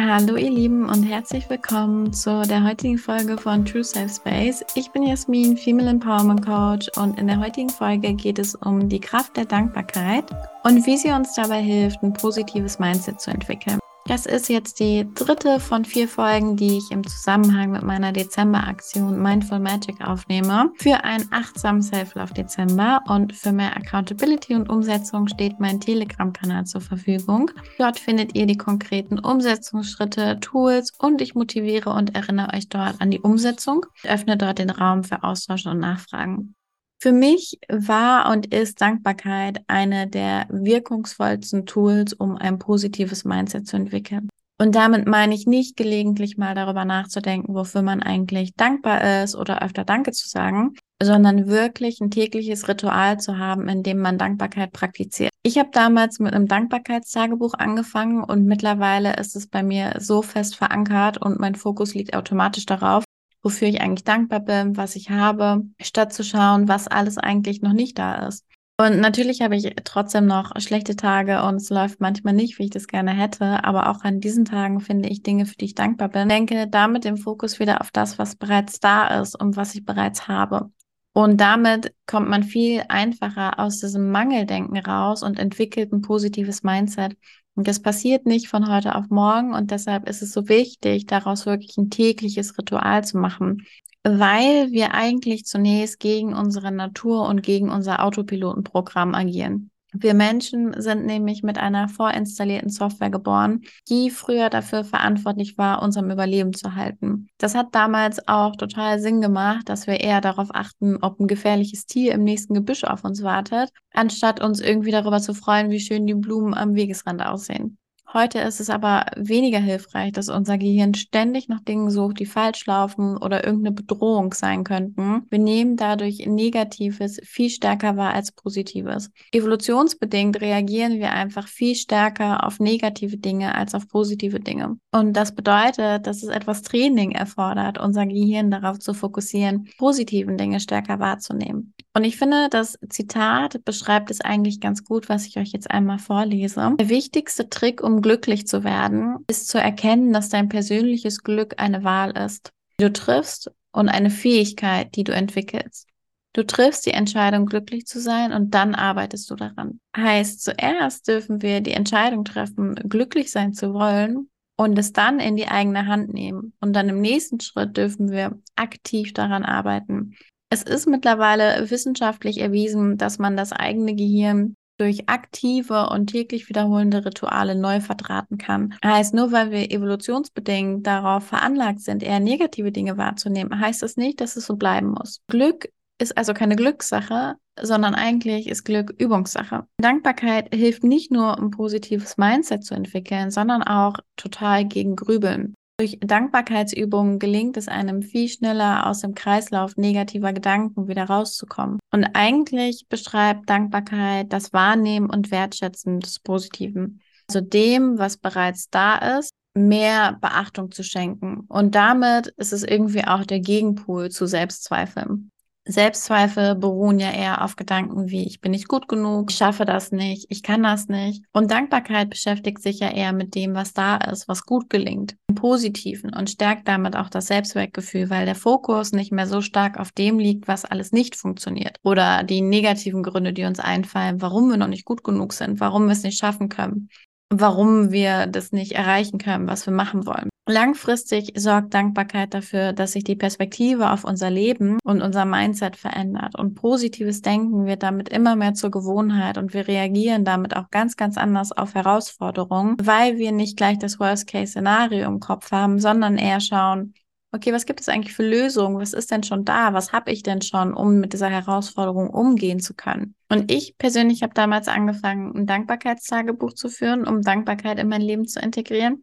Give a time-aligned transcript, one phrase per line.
[0.00, 4.64] Hallo ihr Lieben und herzlich willkommen zu der heutigen Folge von True Safe Space.
[4.76, 9.00] Ich bin Jasmin, Female Empowerment Coach und in der heutigen Folge geht es um die
[9.00, 10.24] Kraft der Dankbarkeit
[10.62, 13.80] und wie sie uns dabei hilft, ein positives Mindset zu entwickeln.
[14.08, 19.20] Das ist jetzt die dritte von vier Folgen, die ich im Zusammenhang mit meiner Dezember-Aktion
[19.20, 20.72] Mindful Magic aufnehme.
[20.76, 26.80] Für einen achtsamen Self-Love Dezember und für mehr Accountability und Umsetzung steht mein Telegram-Kanal zur
[26.80, 27.50] Verfügung.
[27.76, 33.10] Dort findet ihr die konkreten Umsetzungsschritte, Tools und ich motiviere und erinnere euch dort an
[33.10, 33.84] die Umsetzung.
[34.02, 36.54] Ich öffne dort den Raum für Austausch und Nachfragen.
[37.00, 43.76] Für mich war und ist Dankbarkeit eine der wirkungsvollsten Tools, um ein positives Mindset zu
[43.76, 44.28] entwickeln.
[44.60, 49.62] Und damit meine ich nicht gelegentlich mal darüber nachzudenken, wofür man eigentlich dankbar ist oder
[49.62, 54.72] öfter Danke zu sagen, sondern wirklich ein tägliches Ritual zu haben, in dem man Dankbarkeit
[54.72, 55.30] praktiziert.
[55.44, 60.56] Ich habe damals mit einem Dankbarkeitstagebuch angefangen und mittlerweile ist es bei mir so fest
[60.56, 63.04] verankert und mein Fokus liegt automatisch darauf,
[63.48, 67.72] wofür ich eigentlich dankbar bin, was ich habe, statt zu schauen, was alles eigentlich noch
[67.72, 68.44] nicht da ist.
[68.78, 72.70] Und natürlich habe ich trotzdem noch schlechte Tage und es läuft manchmal nicht, wie ich
[72.70, 73.64] das gerne hätte.
[73.64, 76.28] Aber auch an diesen Tagen finde ich Dinge, für die ich dankbar bin.
[76.28, 79.86] Ich denke damit den Fokus wieder auf das, was bereits da ist und was ich
[79.86, 80.70] bereits habe.
[81.18, 87.16] Und damit kommt man viel einfacher aus diesem Mangeldenken raus und entwickelt ein positives Mindset,
[87.56, 91.44] und das passiert nicht von heute auf morgen und deshalb ist es so wichtig, daraus
[91.44, 93.66] wirklich ein tägliches Ritual zu machen,
[94.04, 99.72] weil wir eigentlich zunächst gegen unsere Natur und gegen unser Autopilotenprogramm agieren.
[99.92, 106.10] Wir Menschen sind nämlich mit einer vorinstallierten Software geboren, die früher dafür verantwortlich war, unserem
[106.10, 107.28] Überleben zu halten.
[107.38, 111.86] Das hat damals auch total Sinn gemacht, dass wir eher darauf achten, ob ein gefährliches
[111.86, 116.06] Tier im nächsten Gebüsch auf uns wartet, anstatt uns irgendwie darüber zu freuen, wie schön
[116.06, 117.78] die Blumen am Wegesrand aussehen.
[118.14, 122.64] Heute ist es aber weniger hilfreich, dass unser Gehirn ständig nach Dingen sucht, die falsch
[122.64, 125.26] laufen oder irgendeine Bedrohung sein könnten.
[125.28, 129.10] Wir nehmen dadurch Negatives viel stärker wahr als Positives.
[129.30, 134.78] Evolutionsbedingt reagieren wir einfach viel stärker auf negative Dinge als auf positive Dinge.
[134.90, 140.60] Und das bedeutet, dass es etwas Training erfordert, unser Gehirn darauf zu fokussieren, positiven Dinge
[140.60, 141.74] stärker wahrzunehmen.
[141.98, 145.98] Und ich finde, das Zitat beschreibt es eigentlich ganz gut, was ich euch jetzt einmal
[145.98, 146.76] vorlese.
[146.78, 151.82] Der wichtigste Trick, um glücklich zu werden, ist zu erkennen, dass dein persönliches Glück eine
[151.82, 155.88] Wahl ist, die du triffst und eine Fähigkeit, die du entwickelst.
[156.34, 159.80] Du triffst die Entscheidung, glücklich zu sein und dann arbeitest du daran.
[159.96, 165.34] Heißt, zuerst dürfen wir die Entscheidung treffen, glücklich sein zu wollen und es dann in
[165.34, 166.52] die eigene Hand nehmen.
[166.60, 170.14] Und dann im nächsten Schritt dürfen wir aktiv daran arbeiten.
[170.50, 177.04] Es ist mittlerweile wissenschaftlich erwiesen, dass man das eigene Gehirn durch aktive und täglich wiederholende
[177.04, 178.74] Rituale neu verdrahten kann.
[178.84, 184.20] Heißt, nur weil wir evolutionsbedingt darauf veranlagt sind, eher negative Dinge wahrzunehmen, heißt das nicht,
[184.20, 185.20] dass es so bleiben muss.
[185.28, 185.68] Glück
[186.00, 189.66] ist also keine Glückssache, sondern eigentlich ist Glück Übungssache.
[189.78, 195.54] Dankbarkeit hilft nicht nur, ein positives Mindset zu entwickeln, sondern auch total gegen Grübeln.
[195.80, 201.78] Durch Dankbarkeitsübungen gelingt es einem viel schneller aus dem Kreislauf negativer Gedanken wieder rauszukommen.
[201.92, 207.00] Und eigentlich beschreibt Dankbarkeit das Wahrnehmen und Wertschätzen des Positiven.
[207.28, 211.44] Also dem, was bereits da ist, mehr Beachtung zu schenken.
[211.48, 215.30] Und damit ist es irgendwie auch der Gegenpol zu Selbstzweifeln.
[215.68, 219.92] Selbstzweifel beruhen ja eher auf Gedanken wie, ich bin nicht gut genug, ich schaffe das
[219.92, 221.24] nicht, ich kann das nicht.
[221.32, 225.34] Und Dankbarkeit beschäftigt sich ja eher mit dem, was da ist, was gut gelingt, im
[225.34, 229.92] Positiven und stärkt damit auch das Selbstwertgefühl, weil der Fokus nicht mehr so stark auf
[229.92, 234.56] dem liegt, was alles nicht funktioniert oder die negativen Gründe, die uns einfallen, warum wir
[234.56, 236.88] noch nicht gut genug sind, warum wir es nicht schaffen können,
[237.30, 240.30] warum wir das nicht erreichen können, was wir machen wollen.
[240.50, 246.38] Langfristig sorgt Dankbarkeit dafür, dass sich die Perspektive auf unser Leben und unser Mindset verändert.
[246.38, 250.96] Und positives Denken wird damit immer mehr zur Gewohnheit und wir reagieren damit auch ganz,
[250.96, 256.40] ganz anders auf Herausforderungen, weil wir nicht gleich das Worst-Case-Szenario im Kopf haben, sondern eher
[256.40, 256.94] schauen,
[257.32, 258.80] okay, was gibt es eigentlich für Lösungen?
[258.80, 259.74] Was ist denn schon da?
[259.74, 263.14] Was habe ich denn schon, um mit dieser Herausforderung umgehen zu können?
[263.28, 268.26] Und ich persönlich habe damals angefangen, ein Dankbarkeitstagebuch zu führen, um Dankbarkeit in mein Leben
[268.26, 269.02] zu integrieren.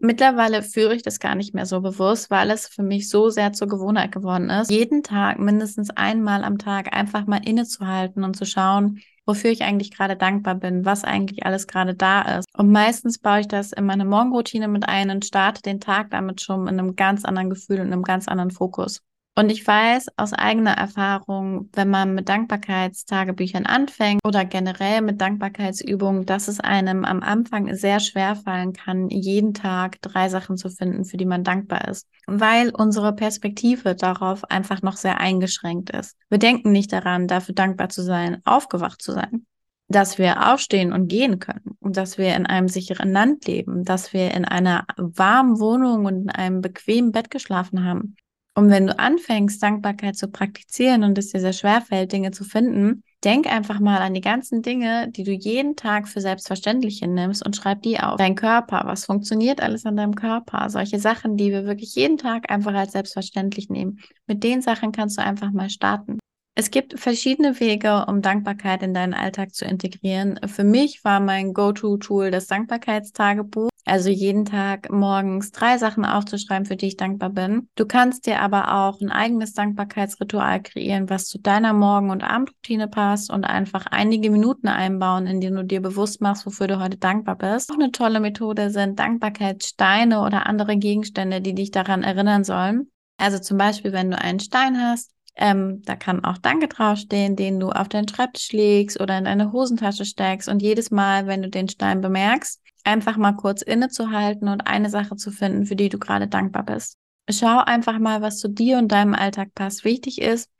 [0.00, 3.52] Mittlerweile führe ich das gar nicht mehr so bewusst, weil es für mich so sehr
[3.52, 8.46] zur Gewohnheit geworden ist, jeden Tag mindestens einmal am Tag einfach mal innezuhalten und zu
[8.46, 12.46] schauen, wofür ich eigentlich gerade dankbar bin, was eigentlich alles gerade da ist.
[12.56, 16.40] Und meistens baue ich das in meine Morgenroutine mit ein und starte den Tag damit
[16.42, 19.02] schon in einem ganz anderen Gefühl und einem ganz anderen Fokus.
[19.38, 26.26] Und ich weiß aus eigener Erfahrung, wenn man mit Dankbarkeitstagebüchern anfängt oder generell mit Dankbarkeitsübungen,
[26.26, 31.04] dass es einem am Anfang sehr schwer fallen kann, jeden Tag drei Sachen zu finden,
[31.04, 36.16] für die man dankbar ist, weil unsere Perspektive darauf einfach noch sehr eingeschränkt ist.
[36.30, 39.46] Wir denken nicht daran, dafür dankbar zu sein, aufgewacht zu sein
[39.90, 44.12] dass wir aufstehen und gehen können und dass wir in einem sicheren Land leben, dass
[44.12, 48.14] wir in einer warmen Wohnung und in einem bequemen Bett geschlafen haben.
[48.58, 52.42] Und wenn du anfängst, Dankbarkeit zu praktizieren und es dir sehr schwer fällt, Dinge zu
[52.42, 57.46] finden, denk einfach mal an die ganzen Dinge, die du jeden Tag für selbstverständlich hinnimmst
[57.46, 58.16] und schreib die auf.
[58.16, 60.68] Dein Körper, was funktioniert alles an deinem Körper?
[60.70, 64.00] Solche Sachen, die wir wirklich jeden Tag einfach als selbstverständlich nehmen.
[64.26, 66.18] Mit den Sachen kannst du einfach mal starten.
[66.56, 70.40] Es gibt verschiedene Wege, um Dankbarkeit in deinen Alltag zu integrieren.
[70.48, 73.70] Für mich war mein Go-To-Tool das Dankbarkeitstagebuch.
[73.88, 77.70] Also jeden Tag morgens drei Sachen aufzuschreiben, für die ich dankbar bin.
[77.74, 82.86] Du kannst dir aber auch ein eigenes Dankbarkeitsritual kreieren, was zu deiner Morgen- und Abendroutine
[82.86, 86.98] passt und einfach einige Minuten einbauen, in denen du dir bewusst machst, wofür du heute
[86.98, 87.72] dankbar bist.
[87.72, 92.90] Auch eine tolle Methode sind Dankbarkeitssteine oder andere Gegenstände, die dich daran erinnern sollen.
[93.16, 97.58] Also zum Beispiel, wenn du einen Stein hast, ähm, da kann auch Danke draufstehen, den
[97.58, 100.48] du auf deinen Schreibtisch legst oder in deine Hosentasche steckst.
[100.48, 105.16] Und jedes Mal, wenn du den Stein bemerkst, einfach mal kurz innezuhalten und eine Sache
[105.16, 106.96] zu finden, für die du gerade dankbar bist.
[107.30, 109.84] Schau einfach mal, was zu dir und deinem Alltag passt.
[109.84, 110.50] Wichtig ist,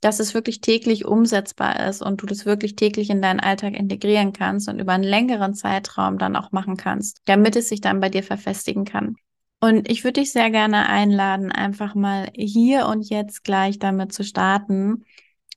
[0.00, 4.32] dass es wirklich täglich umsetzbar ist und du das wirklich täglich in deinen Alltag integrieren
[4.32, 8.08] kannst und über einen längeren Zeitraum dann auch machen kannst, damit es sich dann bei
[8.08, 9.16] dir verfestigen kann.
[9.60, 14.22] Und ich würde dich sehr gerne einladen, einfach mal hier und jetzt gleich damit zu
[14.22, 15.04] starten,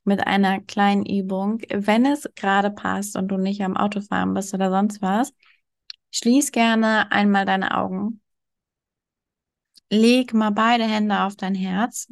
[0.04, 1.60] mit einer kleinen Übung.
[1.68, 5.32] Wenn es gerade passt und du nicht am Autofahren bist oder sonst was,
[6.10, 8.20] schließ gerne einmal deine Augen.
[9.90, 12.08] Leg mal beide Hände auf dein Herz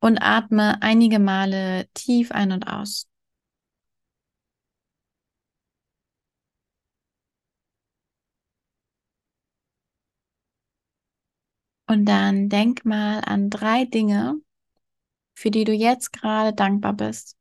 [0.00, 3.06] und atme einige Male tief ein und aus.
[11.86, 14.40] Und dann denk mal an drei Dinge,
[15.34, 17.36] für die du jetzt gerade dankbar bist.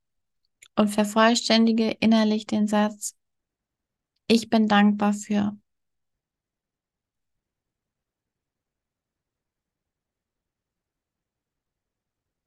[0.76, 3.16] Und vervollständige innerlich den Satz,
[4.30, 5.58] ich bin dankbar für.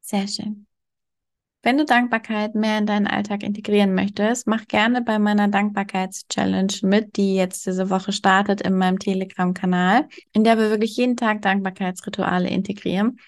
[0.01, 0.67] Sehr schön.
[1.65, 7.17] Wenn du Dankbarkeit mehr in deinen Alltag integrieren möchtest, mach gerne bei meiner Dankbarkeits-Challenge mit,
[7.17, 12.49] die jetzt diese Woche startet in meinem Telegram-Kanal, in der wir wirklich jeden Tag Dankbarkeitsrituale
[12.49, 13.19] integrieren.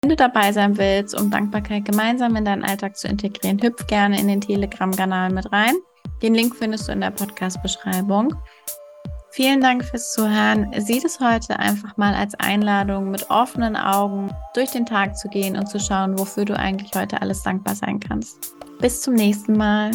[0.00, 4.18] Wenn du dabei sein willst, um Dankbarkeit gemeinsam in deinen Alltag zu integrieren, hüpf gerne
[4.18, 5.74] in den Telegram-Kanal mit rein.
[6.22, 8.34] Den Link findest du in der Podcast-Beschreibung.
[9.30, 10.70] Vielen Dank fürs Zuhören.
[10.78, 15.56] Sieh es heute einfach mal als Einladung, mit offenen Augen durch den Tag zu gehen
[15.56, 18.54] und zu schauen, wofür du eigentlich heute alles dankbar sein kannst.
[18.78, 19.92] Bis zum nächsten Mal.